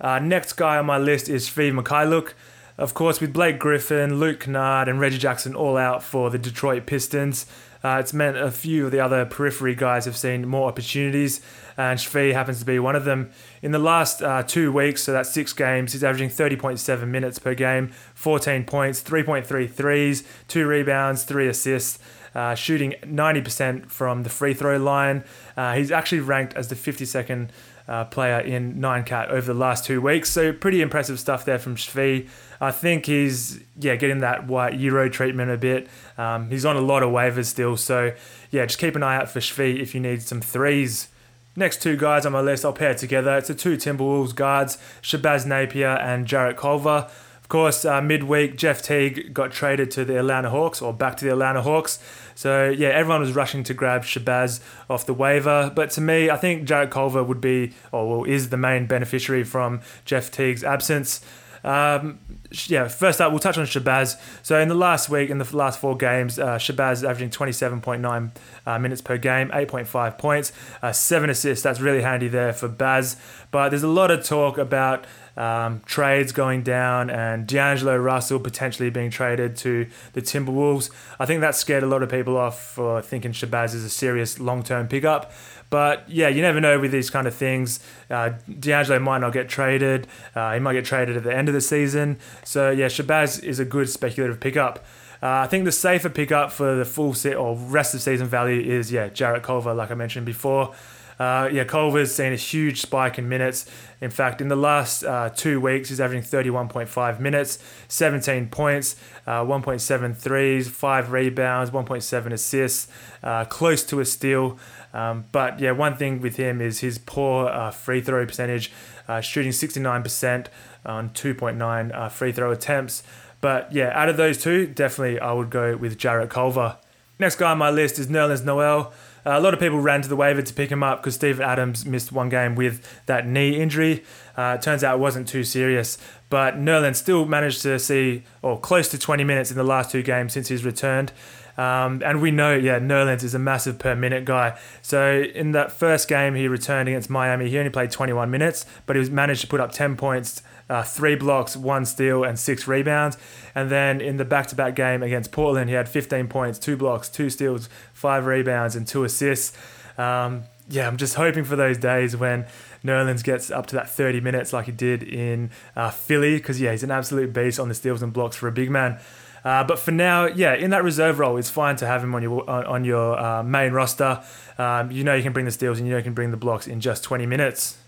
Uh, 0.00 0.18
next 0.18 0.54
guy 0.54 0.78
on 0.78 0.86
my 0.86 0.98
list 0.98 1.28
is 1.28 1.48
Svi 1.48 1.72
Mykhailiuk. 1.72 2.32
Of 2.78 2.94
course, 2.94 3.20
with 3.20 3.34
Blake 3.34 3.58
Griffin, 3.58 4.18
Luke 4.18 4.40
Kennard, 4.40 4.88
and 4.88 4.98
Reggie 4.98 5.18
Jackson 5.18 5.54
all 5.54 5.76
out 5.76 6.02
for 6.02 6.30
the 6.30 6.38
Detroit 6.38 6.86
Pistons, 6.86 7.44
uh, 7.82 7.98
it's 8.00 8.12
meant 8.12 8.36
a 8.36 8.50
few 8.50 8.86
of 8.86 8.92
the 8.92 9.00
other 9.00 9.24
periphery 9.24 9.74
guys 9.74 10.04
have 10.04 10.16
seen 10.16 10.46
more 10.46 10.68
opportunities, 10.68 11.40
and 11.76 11.98
Svi 11.98 12.32
happens 12.32 12.58
to 12.60 12.64
be 12.64 12.78
one 12.78 12.94
of 12.94 13.04
them. 13.04 13.30
In 13.62 13.72
the 13.72 13.78
last 13.78 14.22
uh, 14.22 14.42
two 14.42 14.70
weeks, 14.72 15.02
so 15.02 15.12
that's 15.12 15.30
six 15.30 15.52
games, 15.52 15.92
he's 15.92 16.04
averaging 16.04 16.28
30.7 16.28 17.08
minutes 17.08 17.38
per 17.38 17.54
game, 17.54 17.90
14 18.14 18.64
points, 18.64 19.02
3.3 19.02 19.70
threes, 19.70 20.24
two 20.46 20.66
rebounds, 20.66 21.24
three 21.24 21.48
assists. 21.48 21.98
Uh, 22.32 22.54
shooting 22.54 22.94
90% 23.02 23.90
from 23.90 24.22
the 24.22 24.30
free 24.30 24.54
throw 24.54 24.76
line. 24.76 25.24
Uh, 25.56 25.74
he's 25.74 25.90
actually 25.90 26.20
ranked 26.20 26.54
as 26.54 26.68
the 26.68 26.76
52nd 26.76 27.48
uh, 27.90 28.04
player 28.04 28.38
in 28.38 28.80
nine 28.80 29.02
cat 29.02 29.30
over 29.30 29.52
the 29.52 29.58
last 29.58 29.84
two 29.84 30.00
weeks. 30.00 30.30
So 30.30 30.52
pretty 30.52 30.80
impressive 30.80 31.18
stuff 31.18 31.44
there 31.44 31.58
from 31.58 31.74
Svi. 31.74 32.28
I 32.60 32.70
think 32.70 33.06
he's 33.06 33.60
yeah 33.78 33.96
getting 33.96 34.18
that 34.18 34.46
white 34.46 34.78
Euro 34.78 35.10
treatment 35.10 35.50
a 35.50 35.56
bit. 35.56 35.88
Um, 36.16 36.50
he's 36.50 36.64
on 36.64 36.76
a 36.76 36.80
lot 36.80 37.02
of 37.02 37.10
waivers 37.10 37.46
still, 37.46 37.76
so 37.76 38.12
yeah, 38.50 38.64
just 38.64 38.78
keep 38.78 38.94
an 38.94 39.02
eye 39.02 39.16
out 39.16 39.28
for 39.28 39.40
Svi 39.40 39.80
if 39.80 39.94
you 39.94 40.00
need 40.00 40.22
some 40.22 40.40
threes. 40.40 41.08
Next 41.56 41.82
two 41.82 41.96
guys 41.96 42.24
on 42.24 42.32
my 42.32 42.40
list, 42.40 42.64
I'll 42.64 42.72
pair 42.72 42.94
together. 42.94 43.36
It's 43.36 43.48
the 43.48 43.54
two 43.54 43.76
Timberwolves 43.76 44.34
guards, 44.34 44.78
Shabazz 45.02 45.44
Napier 45.44 45.98
and 45.98 46.26
Jarrett 46.26 46.56
Culver. 46.56 47.10
Course, 47.50 47.84
uh, 47.84 48.00
midweek, 48.00 48.56
Jeff 48.56 48.80
Teague 48.80 49.34
got 49.34 49.50
traded 49.50 49.90
to 49.90 50.04
the 50.04 50.20
Atlanta 50.20 50.50
Hawks 50.50 50.80
or 50.80 50.94
back 50.94 51.16
to 51.16 51.24
the 51.24 51.32
Atlanta 51.32 51.62
Hawks. 51.62 51.98
So, 52.36 52.70
yeah, 52.70 52.90
everyone 52.90 53.20
was 53.20 53.32
rushing 53.32 53.64
to 53.64 53.74
grab 53.74 54.04
Shabazz 54.04 54.60
off 54.88 55.04
the 55.04 55.12
waiver. 55.12 55.72
But 55.74 55.90
to 55.90 56.00
me, 56.00 56.30
I 56.30 56.36
think 56.36 56.64
Jarrett 56.64 56.92
Culver 56.92 57.24
would 57.24 57.40
be, 57.40 57.72
or 57.90 58.28
is 58.28 58.50
the 58.50 58.56
main 58.56 58.86
beneficiary 58.86 59.42
from 59.42 59.80
Jeff 60.04 60.30
Teague's 60.30 60.62
absence. 60.62 61.22
Um, 61.64 62.20
yeah, 62.66 62.88
first 62.88 63.20
up, 63.20 63.32
we'll 63.32 63.40
touch 63.40 63.58
on 63.58 63.66
Shabazz. 63.66 64.16
So 64.44 64.58
in 64.60 64.68
the 64.68 64.74
last 64.74 65.08
week, 65.08 65.28
in 65.28 65.38
the 65.38 65.56
last 65.56 65.80
four 65.80 65.96
games, 65.96 66.38
uh, 66.38 66.56
Shabazz 66.56 66.92
is 66.92 67.04
averaging 67.04 67.30
27.9 67.30 68.30
uh, 68.64 68.78
minutes 68.78 69.00
per 69.00 69.18
game, 69.18 69.50
8.5 69.50 70.18
points, 70.18 70.52
uh, 70.82 70.92
seven 70.92 71.30
assists. 71.30 71.62
That's 71.62 71.80
really 71.80 72.02
handy 72.02 72.28
there 72.28 72.52
for 72.52 72.68
Baz. 72.68 73.16
But 73.50 73.70
there's 73.70 73.82
a 73.82 73.88
lot 73.88 74.10
of 74.10 74.24
talk 74.24 74.56
about 74.56 75.04
um, 75.40 75.80
trades 75.86 76.32
going 76.32 76.62
down 76.62 77.08
and 77.08 77.46
D'Angelo 77.46 77.96
Russell 77.96 78.38
potentially 78.38 78.90
being 78.90 79.10
traded 79.10 79.56
to 79.56 79.86
the 80.12 80.20
Timberwolves. 80.20 80.90
I 81.18 81.24
think 81.24 81.40
that 81.40 81.54
scared 81.54 81.82
a 81.82 81.86
lot 81.86 82.02
of 82.02 82.10
people 82.10 82.36
off 82.36 82.60
for 82.60 83.00
thinking 83.00 83.32
Shabazz 83.32 83.74
is 83.74 83.82
a 83.82 83.88
serious 83.88 84.38
long-term 84.38 84.88
pickup. 84.88 85.32
But 85.70 86.04
yeah, 86.10 86.28
you 86.28 86.42
never 86.42 86.60
know 86.60 86.78
with 86.78 86.92
these 86.92 87.08
kind 87.08 87.26
of 87.26 87.34
things. 87.34 87.80
Uh, 88.10 88.32
D'Angelo 88.58 88.98
might 88.98 89.20
not 89.20 89.32
get 89.32 89.48
traded. 89.48 90.06
Uh, 90.34 90.52
he 90.52 90.60
might 90.60 90.74
get 90.74 90.84
traded 90.84 91.16
at 91.16 91.22
the 91.22 91.34
end 91.34 91.48
of 91.48 91.54
the 91.54 91.62
season. 91.62 92.18
So 92.44 92.70
yeah, 92.70 92.86
Shabazz 92.86 93.42
is 93.42 93.58
a 93.58 93.64
good 93.64 93.88
speculative 93.88 94.40
pickup. 94.40 94.84
Uh, 95.22 95.44
I 95.44 95.46
think 95.46 95.64
the 95.64 95.72
safer 95.72 96.10
pickup 96.10 96.52
for 96.52 96.74
the 96.74 96.84
full 96.84 97.14
set 97.14 97.36
or 97.36 97.56
rest 97.56 97.94
of 97.94 98.02
season 98.02 98.26
value 98.26 98.60
is 98.60 98.90
yeah 98.92 99.08
Jarrett 99.08 99.42
Culver, 99.42 99.72
like 99.72 99.90
I 99.90 99.94
mentioned 99.94 100.26
before. 100.26 100.74
Uh, 101.20 101.50
yeah, 101.52 101.64
Culver's 101.64 102.14
seen 102.14 102.32
a 102.32 102.36
huge 102.36 102.80
spike 102.80 103.18
in 103.18 103.28
minutes. 103.28 103.66
In 104.00 104.10
fact, 104.10 104.40
in 104.40 104.48
the 104.48 104.56
last 104.56 105.04
uh, 105.04 105.28
two 105.28 105.60
weeks, 105.60 105.90
he's 105.90 106.00
averaging 106.00 106.26
31.5 106.26 107.20
minutes, 107.20 107.58
17 107.88 108.48
points, 108.48 108.96
uh, 109.26 109.42
1.7 109.42 110.16
threes, 110.16 110.66
5 110.68 111.12
rebounds, 111.12 111.70
1.7 111.70 112.32
assists, 112.32 112.88
uh, 113.22 113.44
close 113.44 113.84
to 113.84 114.00
a 114.00 114.06
steal. 114.06 114.58
Um, 114.94 115.26
but 115.30 115.60
yeah, 115.60 115.72
one 115.72 115.94
thing 115.94 116.22
with 116.22 116.36
him 116.36 116.62
is 116.62 116.80
his 116.80 116.96
poor 116.96 117.48
uh, 117.48 117.70
free 117.70 118.00
throw 118.00 118.24
percentage, 118.24 118.72
uh, 119.06 119.20
shooting 119.20 119.52
69% 119.52 120.46
on 120.86 121.10
2.9 121.10 121.94
uh, 121.94 122.08
free 122.08 122.32
throw 122.32 122.50
attempts. 122.50 123.02
But 123.42 123.70
yeah, 123.74 123.92
out 123.94 124.08
of 124.08 124.16
those 124.16 124.42
two, 124.42 124.66
definitely 124.66 125.20
I 125.20 125.32
would 125.32 125.50
go 125.50 125.76
with 125.76 125.98
Jarrett 125.98 126.30
Culver. 126.30 126.78
Next 127.18 127.36
guy 127.36 127.50
on 127.50 127.58
my 127.58 127.68
list 127.68 127.98
is 127.98 128.06
Nerlens 128.06 128.42
Noel. 128.42 128.94
Uh, 129.24 129.38
a 129.38 129.40
lot 129.40 129.54
of 129.54 129.60
people 129.60 129.80
ran 129.80 130.02
to 130.02 130.08
the 130.08 130.16
waiver 130.16 130.42
to 130.42 130.54
pick 130.54 130.70
him 130.70 130.82
up 130.82 131.00
because 131.00 131.14
Steven 131.14 131.44
Adams 131.44 131.84
missed 131.84 132.12
one 132.12 132.28
game 132.28 132.54
with 132.54 132.86
that 133.06 133.26
knee 133.26 133.60
injury. 133.60 134.04
Uh, 134.36 134.56
turns 134.56 134.82
out 134.82 134.96
it 134.96 135.00
wasn't 135.00 135.28
too 135.28 135.44
serious, 135.44 135.98
but 136.28 136.56
Nerlens 136.56 136.96
still 136.96 137.26
managed 137.26 137.62
to 137.62 137.78
see, 137.78 138.24
or 138.42 138.58
close 138.58 138.88
to 138.88 138.98
20 138.98 139.24
minutes 139.24 139.50
in 139.50 139.56
the 139.56 139.64
last 139.64 139.90
two 139.90 140.02
games 140.02 140.32
since 140.32 140.48
he's 140.48 140.64
returned. 140.64 141.12
Um, 141.58 142.00
and 142.04 142.22
we 142.22 142.30
know, 142.30 142.54
yeah, 142.54 142.78
Nerlens 142.78 143.22
is 143.22 143.34
a 143.34 143.38
massive 143.38 143.78
per 143.78 143.94
minute 143.94 144.24
guy. 144.24 144.58
So 144.80 145.20
in 145.34 145.52
that 145.52 145.72
first 145.72 146.08
game 146.08 146.34
he 146.34 146.48
returned 146.48 146.88
against 146.88 147.10
Miami, 147.10 147.50
he 147.50 147.58
only 147.58 147.70
played 147.70 147.90
21 147.90 148.30
minutes, 148.30 148.64
but 148.86 148.96
he 148.96 149.00
was 149.00 149.10
managed 149.10 149.42
to 149.42 149.46
put 149.46 149.60
up 149.60 149.72
10 149.72 149.96
points, 149.96 150.42
uh, 150.70 150.84
three 150.84 151.16
blocks, 151.16 151.56
one 151.56 151.84
steal, 151.84 152.24
and 152.24 152.38
six 152.38 152.66
rebounds. 152.68 153.18
And 153.54 153.70
then 153.70 154.00
in 154.00 154.16
the 154.16 154.24
back-to-back 154.24 154.76
game 154.76 155.02
against 155.02 155.32
Portland, 155.32 155.68
he 155.68 155.74
had 155.74 155.88
15 155.88 156.28
points, 156.28 156.58
two 156.58 156.76
blocks, 156.76 157.08
two 157.08 157.28
steals, 157.28 157.68
five 157.92 158.24
rebounds, 158.24 158.76
and 158.76 158.86
two 158.86 159.04
assists. 159.04 159.56
Um, 159.98 160.44
yeah, 160.68 160.86
I'm 160.86 160.96
just 160.96 161.16
hoping 161.16 161.42
for 161.42 161.56
those 161.56 161.76
days 161.76 162.16
when 162.16 162.46
Nerlens 162.84 163.24
gets 163.24 163.50
up 163.50 163.66
to 163.66 163.74
that 163.74 163.90
30 163.90 164.20
minutes 164.20 164.52
like 164.52 164.66
he 164.66 164.72
did 164.72 165.02
in 165.02 165.50
uh, 165.74 165.90
Philly, 165.90 166.36
because 166.36 166.60
yeah, 166.60 166.70
he's 166.70 166.84
an 166.84 166.92
absolute 166.92 167.32
beast 167.32 167.58
on 167.58 167.68
the 167.68 167.74
steals 167.74 168.02
and 168.02 168.12
blocks 168.12 168.36
for 168.36 168.46
a 168.46 168.52
big 168.52 168.70
man. 168.70 169.00
Uh, 169.44 169.64
but 169.64 169.78
for 169.78 169.90
now, 169.90 170.26
yeah, 170.26 170.54
in 170.54 170.70
that 170.70 170.84
reserve 170.84 171.18
role, 171.18 171.36
it's 171.36 171.50
fine 171.50 171.74
to 171.74 171.86
have 171.86 172.04
him 172.04 172.14
on 172.14 172.22
your 172.22 172.48
on, 172.48 172.64
on 172.66 172.84
your 172.84 173.18
uh, 173.18 173.42
main 173.42 173.72
roster. 173.72 174.22
Um, 174.58 174.90
you 174.90 175.02
know 175.02 175.14
you 175.14 175.22
can 175.22 175.32
bring 175.32 175.46
the 175.46 175.50
steals 175.50 175.78
and 175.78 175.88
you 175.88 175.92
know 175.92 175.98
you 175.98 176.04
can 176.04 176.14
bring 176.14 176.30
the 176.30 176.36
blocks 176.36 176.68
in 176.68 176.80
just 176.80 177.02
20 177.02 177.26
minutes. 177.26 177.78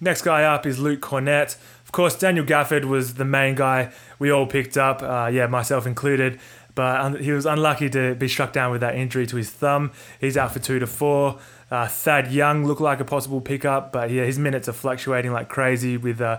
Next 0.00 0.22
guy 0.22 0.44
up 0.44 0.64
is 0.64 0.78
Luke 0.78 1.00
Kornet. 1.00 1.56
Of 1.90 1.92
course, 1.92 2.16
Daniel 2.16 2.46
Gafford 2.46 2.84
was 2.84 3.14
the 3.14 3.24
main 3.24 3.56
guy 3.56 3.90
we 4.20 4.30
all 4.30 4.46
picked 4.46 4.76
up, 4.76 5.02
uh, 5.02 5.28
yeah, 5.32 5.48
myself 5.48 5.88
included. 5.88 6.38
But 6.76 7.20
he 7.20 7.32
was 7.32 7.46
unlucky 7.46 7.90
to 7.90 8.14
be 8.14 8.28
struck 8.28 8.52
down 8.52 8.70
with 8.70 8.80
that 8.82 8.94
injury 8.94 9.26
to 9.26 9.34
his 9.34 9.50
thumb. 9.50 9.90
He's 10.20 10.36
out 10.36 10.52
for 10.52 10.60
two 10.60 10.78
to 10.78 10.86
four. 10.86 11.40
Uh, 11.68 11.88
Thad 11.88 12.30
Young 12.30 12.64
looked 12.64 12.80
like 12.80 13.00
a 13.00 13.04
possible 13.04 13.40
pickup, 13.40 13.90
but 13.90 14.12
yeah, 14.12 14.22
his 14.22 14.38
minutes 14.38 14.68
are 14.68 14.72
fluctuating 14.72 15.32
like 15.32 15.48
crazy 15.48 15.96
with 15.96 16.20
uh, 16.20 16.38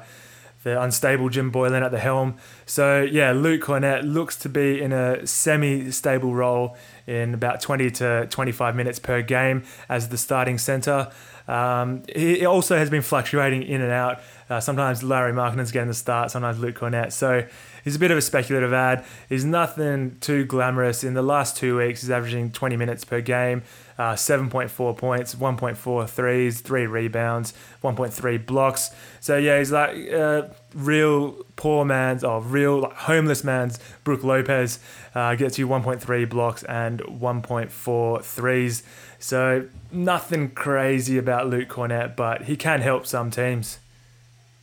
the 0.63 0.81
unstable 0.81 1.27
Jim 1.27 1.51
Boylan 1.51 1.83
at 1.83 1.91
the 1.91 1.99
helm. 1.99 2.37
So 2.65 3.01
yeah, 3.01 3.33
Luke 3.33 3.63
Kornet 3.63 4.03
looks 4.03 4.37
to 4.37 4.47
be 4.47 4.81
in 4.81 4.93
a 4.93 5.27
semi-stable 5.27 6.33
role 6.33 6.77
in 7.05 7.33
about 7.33 7.59
20 7.59 7.91
to 7.91 8.27
25 8.29 8.73
minutes 8.73 8.99
per 8.99 9.21
game 9.21 9.63
as 9.89 10.07
the 10.07 10.17
starting 10.17 10.57
centre. 10.57 11.11
Um, 11.47 12.03
he 12.15 12.45
also 12.45 12.77
has 12.77 12.89
been 12.89 13.01
fluctuating 13.01 13.63
in 13.63 13.81
and 13.81 13.91
out. 13.91 14.21
Uh, 14.51 14.59
sometimes 14.59 15.01
Larry 15.01 15.31
Markkanen's 15.31 15.71
getting 15.71 15.87
the 15.87 15.93
start, 15.93 16.29
sometimes 16.29 16.59
Luke 16.59 16.77
Kornet. 16.77 17.13
So 17.13 17.47
he's 17.85 17.95
a 17.95 17.99
bit 17.99 18.11
of 18.11 18.17
a 18.17 18.21
speculative 18.21 18.73
ad. 18.73 19.05
He's 19.29 19.45
nothing 19.45 20.17
too 20.19 20.43
glamorous. 20.43 21.05
In 21.05 21.13
the 21.13 21.21
last 21.21 21.55
two 21.55 21.77
weeks, 21.77 22.01
he's 22.01 22.09
averaging 22.09 22.51
20 22.51 22.75
minutes 22.75 23.05
per 23.05 23.21
game, 23.21 23.63
uh, 23.97 24.15
7.4 24.15 24.97
points, 24.97 25.35
1.4 25.35 26.09
threes, 26.09 26.59
3 26.59 26.85
rebounds, 26.85 27.53
1.3 27.81 28.45
blocks. 28.45 28.91
So 29.21 29.37
yeah, 29.37 29.57
he's 29.57 29.71
like 29.71 30.11
uh, 30.11 30.49
real 30.75 31.45
poor 31.55 31.85
man's, 31.85 32.25
or 32.25 32.41
real 32.41 32.81
like, 32.81 32.93
homeless 32.93 33.45
man's 33.45 33.79
Brook 34.03 34.21
Lopez. 34.21 34.79
Uh, 35.15 35.35
gets 35.35 35.57
you 35.59 35.65
1.3 35.65 36.29
blocks 36.29 36.63
and 36.63 36.99
1.4 36.99 38.21
threes. 38.21 38.83
So 39.17 39.67
nothing 39.93 40.49
crazy 40.49 41.17
about 41.17 41.47
Luke 41.47 41.69
Kornet, 41.69 42.17
but 42.17 42.43
he 42.43 42.57
can 42.57 42.81
help 42.81 43.07
some 43.07 43.31
teams. 43.31 43.79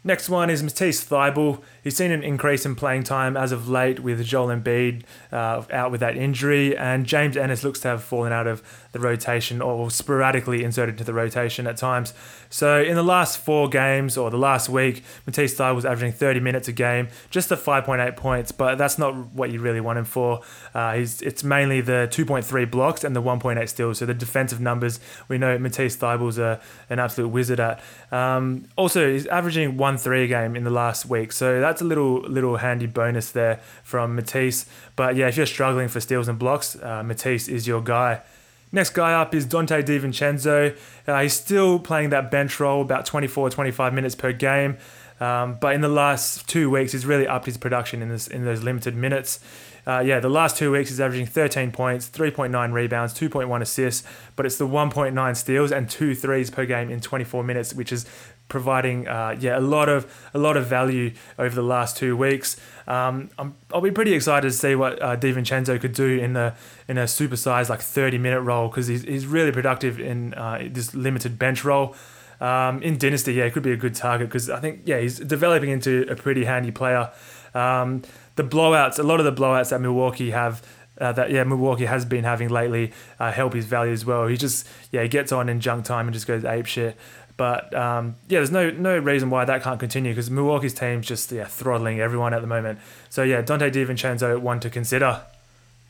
Next 0.04 0.28
one 0.28 0.48
is 0.48 0.62
Matisse 0.62 1.04
Thybulle. 1.04 1.60
He's 1.82 1.96
seen 1.96 2.12
an 2.12 2.22
increase 2.22 2.64
in 2.64 2.76
playing 2.76 3.02
time 3.02 3.36
as 3.36 3.50
of 3.50 3.68
late 3.68 3.98
with 4.00 4.24
Joel 4.24 4.48
Embiid 4.48 5.02
uh, 5.32 5.64
out 5.72 5.90
with 5.90 6.00
that 6.00 6.16
injury, 6.16 6.76
and 6.76 7.04
James 7.04 7.36
Ennis 7.36 7.64
looks 7.64 7.80
to 7.80 7.88
have 7.88 8.04
fallen 8.04 8.32
out 8.32 8.46
of 8.46 8.62
the 8.92 9.00
rotation 9.00 9.60
or 9.60 9.90
sporadically 9.90 10.64
inserted 10.64 10.94
into 10.94 11.04
the 11.04 11.14
rotation 11.14 11.66
at 11.66 11.76
times. 11.76 12.14
So 12.50 12.82
in 12.82 12.94
the 12.94 13.02
last 13.02 13.38
four 13.38 13.68
games 13.68 14.16
or 14.16 14.30
the 14.30 14.38
last 14.38 14.68
week, 14.68 15.02
Matisse 15.26 15.54
Thybulle 15.54 15.74
was 15.74 15.84
averaging 15.84 16.12
30 16.12 16.40
minutes 16.40 16.68
a 16.68 16.72
game, 16.72 17.08
just 17.30 17.52
at 17.52 17.58
5.8 17.58 18.16
points, 18.16 18.52
but 18.52 18.78
that's 18.78 18.98
not 18.98 19.14
what 19.32 19.50
you 19.50 19.60
really 19.60 19.80
want 19.80 19.98
him 19.98 20.04
for. 20.04 20.40
Uh, 20.74 20.94
he's, 20.94 21.20
it's 21.22 21.44
mainly 21.44 21.80
the 21.80 22.08
2.3 22.10 22.70
blocks 22.70 23.04
and 23.04 23.14
the 23.14 23.22
1.8 23.22 23.68
steals. 23.68 23.98
So 23.98 24.06
the 24.06 24.14
defensive 24.14 24.60
numbers, 24.60 25.00
we 25.28 25.38
know 25.38 25.58
Matisse 25.58 25.96
Thybulle's 25.96 26.38
a, 26.38 26.60
an 26.88 26.98
absolute 26.98 27.28
wizard 27.28 27.60
at. 27.60 27.80
Um, 28.10 28.68
also, 28.76 29.10
he's 29.10 29.26
averaging 29.26 29.76
one 29.76 29.98
three 29.98 30.24
a 30.24 30.26
game 30.26 30.56
in 30.56 30.64
the 30.64 30.70
last 30.70 31.06
week, 31.06 31.32
so 31.32 31.60
that's 31.60 31.80
a 31.80 31.84
little 31.84 32.20
little 32.22 32.56
handy 32.56 32.86
bonus 32.86 33.30
there 33.30 33.60
from 33.82 34.14
Matisse. 34.14 34.66
But 34.96 35.16
yeah, 35.16 35.28
if 35.28 35.36
you're 35.36 35.46
struggling 35.46 35.88
for 35.88 36.00
steals 36.00 36.28
and 36.28 36.38
blocks, 36.38 36.76
uh, 36.76 37.02
Matisse 37.02 37.48
is 37.48 37.66
your 37.66 37.82
guy. 37.82 38.22
Next 38.70 38.90
guy 38.90 39.14
up 39.14 39.34
is 39.34 39.46
Dante 39.46 39.82
DiVincenzo. 39.82 40.76
Uh, 41.06 41.22
he's 41.22 41.32
still 41.32 41.78
playing 41.78 42.10
that 42.10 42.30
bench 42.30 42.60
role, 42.60 42.82
about 42.82 43.06
24, 43.06 43.50
25 43.50 43.94
minutes 43.94 44.14
per 44.14 44.32
game. 44.32 44.76
Um, 45.20 45.56
but 45.60 45.74
in 45.74 45.80
the 45.80 45.88
last 45.88 46.48
two 46.48 46.70
weeks, 46.70 46.92
he's 46.92 47.06
really 47.06 47.26
upped 47.26 47.46
his 47.46 47.56
production 47.56 48.02
in 48.02 48.08
this 48.08 48.28
in 48.28 48.44
those 48.44 48.62
limited 48.62 48.94
minutes. 48.94 49.40
Uh, 49.86 50.00
yeah, 50.00 50.20
the 50.20 50.28
last 50.28 50.56
two 50.56 50.70
weeks 50.70 50.90
he's 50.90 51.00
averaging 51.00 51.26
13 51.26 51.72
points, 51.72 52.10
3.9 52.10 52.72
rebounds, 52.72 53.14
2.1 53.14 53.62
assists, 53.62 54.06
but 54.36 54.44
it's 54.44 54.58
the 54.58 54.66
1.9 54.66 55.36
steals 55.36 55.72
and 55.72 55.88
two 55.88 56.14
threes 56.14 56.50
per 56.50 56.66
game 56.66 56.90
in 56.90 57.00
24 57.00 57.42
minutes, 57.42 57.72
which 57.72 57.90
is 57.90 58.04
providing 58.48 59.06
uh, 59.06 59.36
yeah 59.38 59.58
a 59.58 59.60
lot 59.60 59.88
of 59.88 60.06
a 60.34 60.38
lot 60.38 60.56
of 60.56 60.66
value 60.66 61.12
over 61.38 61.54
the 61.54 61.62
last 61.62 61.96
two 61.96 62.16
weeks. 62.16 62.56
Um, 62.86 63.28
i 63.38 63.50
will 63.72 63.82
be 63.82 63.90
pretty 63.90 64.14
excited 64.14 64.48
to 64.48 64.56
see 64.56 64.74
what 64.74 65.00
uh, 65.02 65.16
DiVincenzo 65.16 65.78
could 65.80 65.92
do 65.92 66.18
in 66.18 66.32
the 66.32 66.54
in 66.88 66.96
a 66.96 67.04
supersized 67.04 67.68
like 67.68 67.82
30 67.82 68.18
minute 68.18 68.40
role 68.40 68.68
because 68.68 68.86
he's, 68.86 69.02
he's 69.02 69.26
really 69.26 69.52
productive 69.52 70.00
in 70.00 70.34
uh, 70.34 70.66
this 70.70 70.94
limited 70.94 71.38
bench 71.38 71.64
role. 71.64 71.94
Um, 72.40 72.82
in 72.82 72.98
Dynasty, 72.98 73.34
yeah, 73.34 73.44
it 73.44 73.52
could 73.52 73.64
be 73.64 73.72
a 73.72 73.76
good 73.76 73.94
target 73.94 74.28
because 74.28 74.48
I 74.48 74.60
think 74.60 74.82
yeah 74.84 75.00
he's 75.00 75.18
developing 75.18 75.70
into 75.70 76.06
a 76.08 76.16
pretty 76.16 76.44
handy 76.44 76.70
player. 76.70 77.10
Um, 77.54 78.02
the 78.36 78.44
blowouts, 78.44 78.98
a 78.98 79.02
lot 79.02 79.20
of 79.20 79.26
the 79.26 79.32
blowouts 79.32 79.70
that 79.70 79.80
Milwaukee 79.80 80.30
have 80.30 80.62
uh, 81.00 81.12
that 81.12 81.30
yeah 81.30 81.44
Milwaukee 81.44 81.86
has 81.86 82.04
been 82.04 82.24
having 82.24 82.48
lately 82.48 82.92
uh, 83.18 83.32
help 83.32 83.52
his 83.52 83.66
value 83.66 83.92
as 83.92 84.04
well. 84.04 84.26
He 84.26 84.36
just 84.36 84.66
yeah 84.90 85.02
he 85.02 85.08
gets 85.08 85.32
on 85.32 85.48
in 85.48 85.60
junk 85.60 85.84
time 85.84 86.06
and 86.06 86.14
just 86.14 86.26
goes 86.26 86.44
ape 86.44 86.66
shit. 86.66 86.96
But 87.38 87.72
um, 87.72 88.16
yeah, 88.28 88.40
there's 88.40 88.50
no 88.50 88.70
no 88.70 88.98
reason 88.98 89.30
why 89.30 89.46
that 89.46 89.62
can't 89.62 89.78
continue 89.78 90.10
because 90.10 90.28
Milwaukee's 90.28 90.74
team's 90.74 91.06
just 91.06 91.30
yeah 91.32 91.46
throttling 91.46 92.00
everyone 92.00 92.34
at 92.34 92.42
the 92.42 92.48
moment. 92.48 92.80
So 93.08 93.22
yeah, 93.22 93.40
Dante 93.40 93.70
DiVincenzo 93.70 94.38
one 94.40 94.60
to 94.60 94.68
consider. 94.68 95.22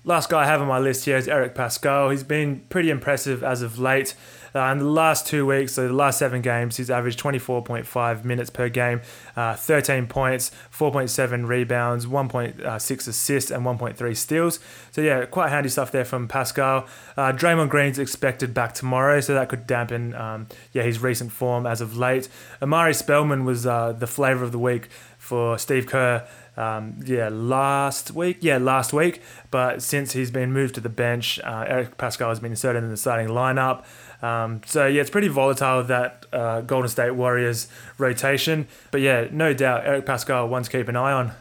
Last 0.05 0.29
guy 0.29 0.43
I 0.43 0.47
have 0.47 0.61
on 0.61 0.69
my 0.69 0.79
list 0.79 1.07
here 1.07 1.17
is 1.17 1.27
Eric 1.27 1.55
Paschall. 1.55 2.11
He's 2.11 2.23
been 2.23 2.61
pretty 2.69 2.91
impressive 2.91 3.43
as 3.43 3.63
of 3.63 3.79
late. 3.79 4.15
Uh, 4.55 4.73
in 4.73 4.79
the 4.79 4.85
last 4.85 5.27
two 5.27 5.47
weeks, 5.47 5.75
so 5.75 5.87
the 5.87 5.95
last 5.95 6.19
seven 6.19 6.43
games, 6.43 6.77
he's 6.77 6.91
averaged 6.91 7.21
24.5 7.21 8.25
minutes 8.25 8.51
per 8.51 8.69
game, 8.69 9.01
uh, 9.37 9.55
13 9.55 10.07
points, 10.07 10.51
4.7 10.73 11.47
rebounds, 11.47 12.07
1.6 12.07 13.09
assists, 13.09 13.51
and 13.51 13.65
1.3 13.65 14.17
steals. 14.17 14.61
So, 14.91 15.01
yeah, 15.01 15.25
quite 15.27 15.51
handy 15.51 15.69
stuff 15.69 15.93
there 15.93 16.05
from 16.05 16.29
Paschall. 16.29 16.89
Uh, 17.17 17.33
Draymond 17.33 17.69
Green's 17.69 17.99
expected 17.99 18.55
back 18.55 18.75
tomorrow, 18.75 19.21
so 19.21 19.35
that 19.35 19.49
could 19.49 19.67
dampen 19.67 20.15
um, 20.15 20.47
yeah 20.73 20.83
his 20.83 21.01
recent 21.01 21.33
form 21.33 21.67
as 21.67 21.81
of 21.81 21.97
late. 21.97 22.29
Omari 22.63 22.95
Spellman 22.95 23.45
was 23.45 23.67
uh, 23.67 23.93
the 23.93 24.07
flavour 24.07 24.45
of 24.45 24.53
the 24.53 24.59
week 24.59 24.89
for 25.19 25.59
Steve 25.59 25.87
Kerr 25.87 26.27
um, 26.59 27.01
yeah, 27.05 27.29
last 27.31 28.11
week. 28.11 28.39
Yeah, 28.41 28.59
last 28.59 28.93
week. 28.93 29.23
But 29.51 29.81
since 29.81 30.13
he's 30.13 30.31
been 30.31 30.53
moved 30.53 30.75
to 30.75 30.81
the 30.81 30.89
bench, 30.89 31.39
uh, 31.45 31.65
Eric 31.67 31.97
Paschall 31.97 32.29
has 32.31 32.41
been 32.41 32.51
inserted 32.51 32.83
in 32.83 32.91
the 32.91 32.97
starting 32.97 33.29
lineup. 33.29 33.85
Um, 34.21 34.63
so 34.67 34.87
yeah, 34.87 35.01
it's 35.01 35.11
pretty 35.11 35.29
volatile 35.29 35.85
that 35.85 36.27
uh, 36.33 36.63
Golden 36.63 36.89
State 36.89 37.13
Warriors 37.13 37.69
rotation. 37.97 38.67
But 38.91 39.01
yeah, 39.01 39.29
no 39.31 39.55
doubt 39.55 39.87
Eric 39.87 40.05
Paschall 40.05 40.49
one 40.49 40.65
to 40.65 40.71
keep 40.71 40.89
an 40.89 40.97
eye 40.97 41.13
on. 41.13 41.33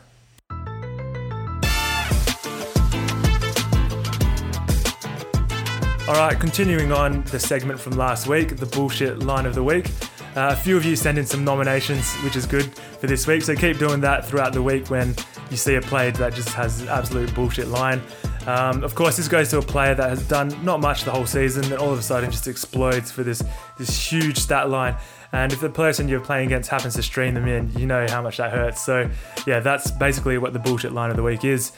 All 6.07 6.15
right, 6.15 6.39
continuing 6.39 6.93
on 6.93 7.23
the 7.23 7.39
segment 7.39 7.81
from 7.81 7.97
last 7.97 8.27
week, 8.27 8.55
the 8.55 8.65
bullshit 8.65 9.19
line 9.19 9.45
of 9.45 9.55
the 9.55 9.63
week. 9.63 9.91
Uh, 10.37 10.49
a 10.51 10.55
few 10.55 10.77
of 10.77 10.85
you 10.85 10.95
sent 10.95 11.17
in 11.17 11.25
some 11.25 11.43
nominations, 11.43 12.13
which 12.17 12.35
is 12.35 12.45
good 12.45 12.71
for 12.99 13.07
this 13.07 13.25
week. 13.25 13.41
So 13.41 13.55
keep 13.55 13.79
doing 13.79 13.99
that 14.01 14.23
throughout 14.23 14.53
the 14.53 14.61
week 14.61 14.87
when 14.87 15.15
you 15.49 15.57
see 15.57 15.73
a 15.73 15.81
player 15.81 16.11
that 16.11 16.35
just 16.35 16.49
has 16.49 16.81
an 16.81 16.89
absolute 16.89 17.33
bullshit 17.33 17.69
line. 17.69 18.03
Um, 18.45 18.83
of 18.83 18.93
course, 18.93 19.17
this 19.17 19.27
goes 19.27 19.49
to 19.49 19.57
a 19.57 19.63
player 19.63 19.95
that 19.95 20.11
has 20.11 20.21
done 20.27 20.55
not 20.63 20.79
much 20.79 21.05
the 21.05 21.11
whole 21.11 21.25
season, 21.25 21.63
and 21.63 21.73
all 21.81 21.91
of 21.91 21.97
a 21.97 22.03
sudden 22.03 22.29
just 22.29 22.47
explodes 22.47 23.09
for 23.11 23.23
this 23.23 23.43
this 23.79 24.11
huge 24.11 24.37
stat 24.37 24.69
line. 24.69 24.95
And 25.31 25.51
if 25.51 25.59
the 25.59 25.71
person 25.71 26.07
you're 26.07 26.19
playing 26.19 26.45
against 26.45 26.69
happens 26.69 26.93
to 26.97 27.01
stream 27.01 27.33
them 27.33 27.47
in, 27.47 27.71
you 27.73 27.87
know 27.87 28.05
how 28.07 28.21
much 28.21 28.37
that 28.37 28.51
hurts. 28.51 28.85
So 28.85 29.09
yeah, 29.47 29.59
that's 29.59 29.89
basically 29.89 30.37
what 30.37 30.53
the 30.53 30.59
bullshit 30.59 30.93
line 30.93 31.09
of 31.09 31.17
the 31.17 31.23
week 31.23 31.45
is. 31.45 31.71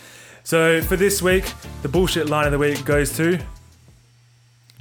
So 0.44 0.82
for 0.82 0.98
this 0.98 1.22
week, 1.22 1.46
the 1.82 1.88
bullshit 1.88 2.28
line 2.28 2.46
of 2.46 2.52
the 2.52 2.60
week 2.60 2.84
goes 2.84 3.16
to 3.16 3.40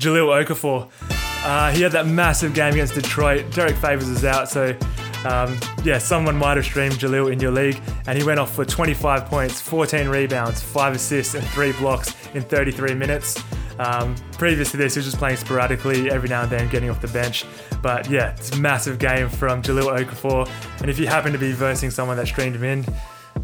Jahlil 0.01 0.45
Okafor. 0.45 1.18
Uh, 1.45 1.71
he 1.73 1.83
had 1.83 1.93
that 1.93 2.07
massive 2.07 2.53
game 2.55 2.73
against 2.73 2.95
Detroit. 2.95 3.51
Derrick 3.53 3.77
Favors 3.77 4.09
is 4.09 4.25
out, 4.25 4.49
so 4.49 4.77
um, 5.25 5.59
yeah, 5.85 5.99
someone 5.99 6.37
might 6.37 6.57
have 6.57 6.65
streamed 6.65 6.95
Jahlil 6.95 7.33
in 7.33 7.41
your 7.41 7.51
league, 7.51 7.81
and 8.07 8.17
he 8.17 8.25
went 8.25 8.39
off 8.39 8.55
for 8.55 8.65
25 8.65 9.27
points, 9.27 9.61
14 9.61 10.09
rebounds, 10.09 10.63
5 10.63 10.95
assists, 10.95 11.35
and 11.35 11.45
3 11.49 11.73
blocks 11.73 12.15
in 12.35 12.43
33 12.43 12.95
minutes. 12.95 13.43
Um, 13.79 14.15
previous 14.33 14.71
to 14.73 14.77
this, 14.77 14.95
he 14.95 14.99
was 14.99 15.07
just 15.07 15.19
playing 15.19 15.37
sporadically 15.37 16.11
every 16.11 16.29
now 16.29 16.43
and 16.43 16.51
then, 16.51 16.69
getting 16.69 16.91
off 16.91 17.01
the 17.01 17.09
bench. 17.09 17.45
But 17.83 18.09
yeah, 18.11 18.33
it's 18.33 18.53
a 18.53 18.61
massive 18.61 18.99
game 18.99 19.29
from 19.29 19.63
Jahlil 19.63 19.99
Okafor, 19.99 20.49
and 20.81 20.91
if 20.91 20.99
you 20.99 21.07
happen 21.07 21.33
to 21.33 21.39
be 21.39 21.53
versing 21.53 21.91
someone 21.91 22.17
that 22.17 22.27
streamed 22.27 22.57
him 22.57 22.65
in, 22.65 22.85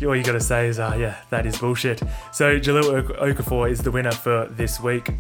all 0.05 0.17
you 0.17 0.25
got 0.25 0.33
to 0.33 0.41
say 0.41 0.67
is, 0.67 0.79
uh, 0.79 0.97
yeah, 0.99 1.17
that 1.31 1.47
is 1.47 1.59
bullshit. 1.59 2.03
So 2.33 2.59
Jahlil 2.59 3.17
Okafor 3.19 3.71
is 3.71 3.81
the 3.81 3.91
winner 3.91 4.13
for 4.13 4.47
this 4.51 4.81
week. 4.81 5.11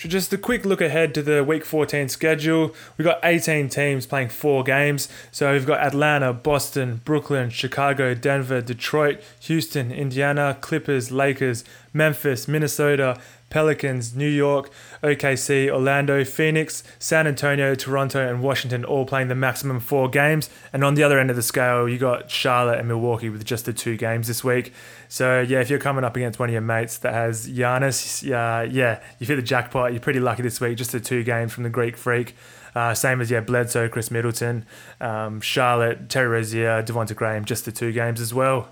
So 0.00 0.08
just 0.08 0.32
a 0.32 0.38
quick 0.38 0.64
look 0.64 0.80
ahead 0.80 1.14
to 1.16 1.22
the 1.22 1.44
Week 1.44 1.62
14 1.62 2.08
schedule. 2.08 2.74
We've 2.96 3.04
got 3.04 3.20
18 3.22 3.68
teams 3.68 4.06
playing 4.06 4.30
four 4.30 4.64
games. 4.64 5.10
So 5.30 5.52
we've 5.52 5.66
got 5.66 5.80
Atlanta, 5.80 6.32
Boston, 6.32 7.02
Brooklyn, 7.04 7.50
Chicago, 7.50 8.14
Denver, 8.14 8.62
Detroit, 8.62 9.20
Houston, 9.40 9.92
Indiana, 9.92 10.56
Clippers, 10.58 11.12
Lakers, 11.12 11.64
Memphis, 11.92 12.48
Minnesota, 12.48 13.20
Pelicans, 13.50 14.14
New 14.14 14.28
York, 14.28 14.70
OKC, 15.02 15.68
Orlando, 15.68 16.24
Phoenix, 16.24 16.82
San 16.98 17.26
Antonio, 17.26 17.74
Toronto, 17.74 18.26
and 18.26 18.42
Washington 18.42 18.84
all 18.84 19.04
playing 19.04 19.28
the 19.28 19.34
maximum 19.34 19.80
four 19.80 20.08
games. 20.08 20.48
And 20.72 20.82
on 20.82 20.94
the 20.94 21.02
other 21.02 21.18
end 21.18 21.30
of 21.30 21.36
the 21.36 21.42
scale, 21.42 21.88
you 21.88 21.98
got 21.98 22.30
Charlotte 22.30 22.78
and 22.78 22.88
Milwaukee 22.88 23.28
with 23.28 23.44
just 23.44 23.66
the 23.66 23.72
two 23.72 23.96
games 23.96 24.28
this 24.28 24.42
week. 24.42 24.72
So 25.08 25.40
yeah, 25.40 25.60
if 25.60 25.68
you're 25.68 25.78
coming 25.78 26.04
up 26.04 26.16
against 26.16 26.38
one 26.38 26.48
of 26.48 26.52
your 26.52 26.62
mates 26.62 26.98
that 26.98 27.12
has 27.12 27.48
Giannis, 27.48 28.24
uh, 28.24 28.62
yeah, 28.70 29.00
you 29.18 29.26
hit 29.26 29.36
the 29.36 29.42
jackpot. 29.42 29.92
You're 29.92 30.00
pretty 30.00 30.20
lucky 30.20 30.42
this 30.42 30.60
week. 30.60 30.78
Just 30.78 30.92
the 30.92 31.00
two 31.00 31.24
games 31.24 31.52
from 31.52 31.64
the 31.64 31.70
Greek 31.70 31.96
Freak. 31.96 32.36
Uh, 32.74 32.94
same 32.94 33.20
as 33.20 33.30
yeah, 33.30 33.40
Bledsoe, 33.40 33.88
Khris 33.88 34.10
Middleton, 34.10 34.64
um, 35.00 35.40
Charlotte, 35.40 36.08
Terry 36.08 36.28
Rozier, 36.28 36.82
Devonte 36.82 37.16
Graham. 37.16 37.44
Just 37.44 37.64
the 37.64 37.72
two 37.72 37.92
games 37.92 38.20
as 38.20 38.32
well. 38.32 38.68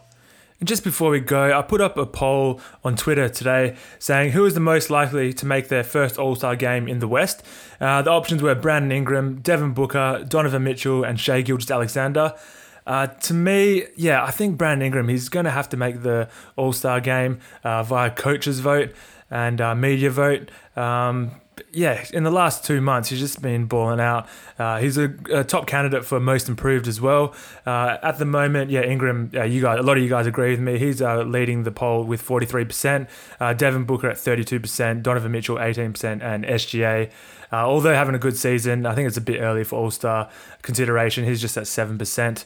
And 0.61 0.67
just 0.67 0.83
before 0.83 1.11
we 1.11 1.21
go, 1.21 1.57
I 1.57 1.63
put 1.63 1.81
up 1.81 1.97
a 1.97 2.05
poll 2.05 2.61
on 2.83 2.97
Twitter 2.97 3.29
today 3.29 3.77
saying 4.01 4.33
who 4.33 4.45
is 4.45 4.55
the 4.55 4.61
most 4.61 4.91
likely 4.91 5.33
to 5.35 5.47
make 5.47 5.69
their 5.69 5.85
first 5.85 6.19
All 6.19 6.35
Star 6.35 6.57
game 6.57 6.89
in 6.89 6.99
the 6.99 7.07
West. 7.07 7.45
Uh, 7.81 8.03
the 8.03 8.11
options 8.11 8.43
were 8.43 8.57
Brandon 8.57 8.91
Ingram, 8.91 9.41
Devin 9.41 9.73
Booker, 9.73 10.25
Donovan 10.27 10.65
Mitchell, 10.65 11.05
and 11.05 11.21
Shai 11.21 11.43
Gilgeous 11.43 11.71
Alexander. 11.71 12.35
Uh, 12.89 13.07
to 13.07 13.35
me, 13.35 13.85
yeah, 13.97 14.25
I 14.25 14.33
think 14.33 14.57
Brandon 14.57 14.87
Ingram, 14.87 15.09
he's 15.09 15.29
going 15.29 15.45
to 15.45 15.51
have 15.51 15.69
to 15.69 15.77
make 15.77 16.03
the 16.03 16.29
All 16.57 16.73
Star 16.73 17.01
game 17.01 17.39
uh, 17.63 17.85
via 17.85 18.11
coaches 18.11 18.59
vote 18.59 18.93
and 19.31 19.61
uh, 19.61 19.77
media 19.77 20.11
vote. 20.11 20.51
Um, 20.75 21.33
yeah, 21.73 22.05
in 22.13 22.25
the 22.25 22.31
last 22.31 22.65
two 22.65 22.81
months, 22.81 23.09
he's 23.09 23.21
just 23.21 23.41
been 23.43 23.67
balling 23.67 24.01
out. 24.01 24.29
Uh, 24.59 24.79
he's 24.79 24.99
a, 24.99 25.15
a, 25.33 25.45
top 25.45 25.67
candidate 25.67 26.05
for 26.05 26.19
most 26.21 26.49
improved 26.49 26.89
as 26.89 27.01
well. 27.01 27.35
Uh, 27.67 27.97
at 28.03 28.19
the 28.19 28.25
moment, 28.25 28.71
yeah, 28.71 28.83
Ingram, 28.83 29.31
uh, 29.35 29.45
you 29.45 29.63
guys, 29.63 29.79
a 29.79 29.83
lot 29.83 29.97
of 29.97 30.03
you 30.03 30.09
guys 30.09 30.27
agree 30.27 30.51
with 30.51 30.61
me. 30.61 30.79
He's 30.79 31.01
uh, 31.01 31.23
leading 31.23 31.65
the 31.65 31.71
poll 31.71 32.05
with 32.05 32.23
43%. 32.27 33.09
Uh, 33.41 33.53
Devin 33.53 33.85
Booker 33.85 34.09
at 34.09 34.17
32%, 34.17 35.03
Donovan 35.03 35.33
Mitchell 35.33 35.57
18%, 35.57 36.23
and 36.23 36.45
SGA. 36.45 37.11
Uh, 37.53 37.57
although 37.57 37.95
having 37.95 38.15
a 38.15 38.19
good 38.19 38.37
season, 38.37 38.85
I 38.85 38.95
think 38.95 39.09
it's 39.09 39.17
a 39.17 39.23
bit 39.23 39.41
early 39.41 39.65
for 39.65 39.77
All 39.77 39.91
Star 39.91 40.31
consideration. 40.63 41.25
He's 41.25 41.41
just 41.41 41.57
at 41.57 41.65
7%. 41.65 42.45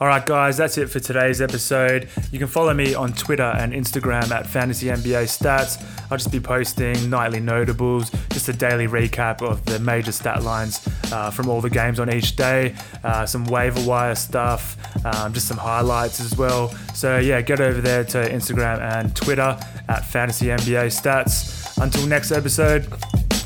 All 0.00 0.06
right, 0.06 0.24
guys, 0.24 0.56
that's 0.56 0.78
it 0.78 0.88
for 0.88 0.98
today's 0.98 1.42
episode. 1.42 2.08
You 2.32 2.38
can 2.38 2.48
follow 2.48 2.72
me 2.72 2.94
on 2.94 3.12
Twitter 3.12 3.42
and 3.42 3.74
Instagram 3.74 4.30
at 4.30 4.46
Fantasy 4.46 4.86
NBA 4.86 5.24
Stats. 5.24 5.84
I'll 6.10 6.16
just 6.16 6.32
be 6.32 6.40
posting 6.40 7.10
nightly 7.10 7.38
notables, 7.38 8.10
just 8.30 8.48
a 8.48 8.54
daily 8.54 8.86
recap 8.88 9.42
of 9.42 9.62
the 9.66 9.78
major 9.78 10.10
stat 10.10 10.42
lines 10.42 10.88
uh, 11.12 11.30
from 11.30 11.50
all 11.50 11.60
the 11.60 11.68
games 11.68 12.00
on 12.00 12.10
each 12.10 12.34
day, 12.34 12.74
uh, 13.04 13.26
some 13.26 13.44
waiver 13.44 13.86
wire 13.86 14.14
stuff, 14.14 14.78
um, 15.04 15.34
just 15.34 15.46
some 15.46 15.58
highlights 15.58 16.18
as 16.18 16.34
well. 16.34 16.68
So, 16.94 17.18
yeah, 17.18 17.42
get 17.42 17.60
over 17.60 17.82
there 17.82 18.02
to 18.02 18.18
Instagram 18.26 18.80
and 18.80 19.14
Twitter 19.14 19.60
at 19.90 20.06
Fantasy 20.06 20.46
NBA 20.46 20.86
Stats. 20.86 21.76
Until 21.76 22.06
next 22.06 22.32
episode, 22.32 22.90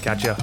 catch 0.02 0.22
ya. 0.22 0.36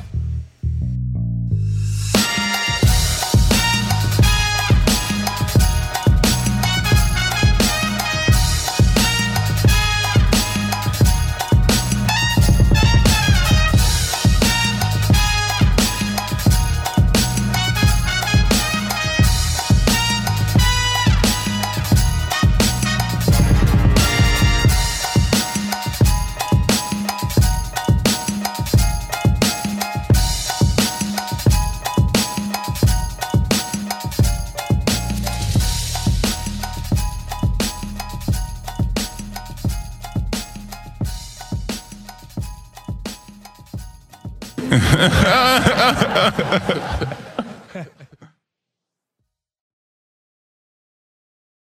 Ha 45.91 46.07
ha 46.07 46.31
ha 46.39 46.59
ha! 46.99 47.10